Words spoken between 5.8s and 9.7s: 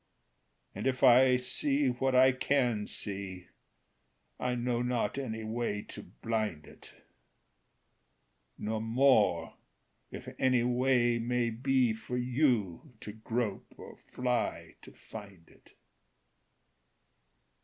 to blind it; Nor more